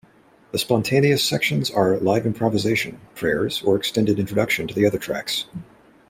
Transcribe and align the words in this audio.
The 0.51 0.57
"Spontaneous" 0.57 1.23
sections 1.23 1.69
are 1.69 1.97
live 1.97 2.25
improvisation, 2.25 2.99
prayers, 3.13 3.61
or 3.61 3.75
extended 3.75 4.17
introductions 4.17 4.69
to 4.69 4.73
the 4.73 4.87
other 4.87 4.97
tracks. 4.97 5.45